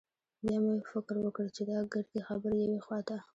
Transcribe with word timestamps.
بيا 0.43 0.57
مې 0.63 0.75
فکر 0.91 1.15
وکړ 1.21 1.45
چې 1.55 1.61
دا 1.69 1.77
ګردې 1.93 2.19
خبرې 2.27 2.59
يوې 2.65 2.79
خوا 2.85 2.99
ته. 3.07 3.17